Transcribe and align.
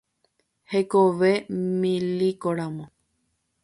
Hekove 0.71 1.31
milíkoramo. 1.81 2.85